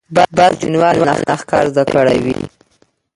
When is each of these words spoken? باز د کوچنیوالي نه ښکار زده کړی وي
باز 0.15 0.29
د 0.37 0.39
کوچنیوالي 0.55 1.01
نه 1.27 1.35
ښکار 1.41 1.63
زده 1.71 1.83
کړی 1.93 2.17
وي 2.23 2.37